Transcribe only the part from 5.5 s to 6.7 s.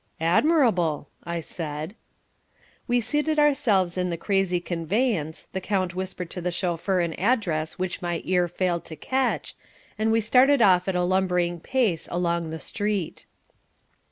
the count whispered to the